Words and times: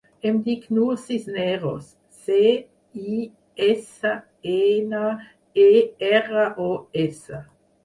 Em 0.27 0.37
dic 0.45 0.63
Nur 0.75 0.93
Cisneros: 1.01 1.91
ce, 2.21 2.39
i, 3.17 3.21
essa, 3.67 4.15
ena, 4.55 5.05
e, 5.69 5.71
erra, 6.13 6.49
o, 6.69 6.75
essa. 7.07 7.47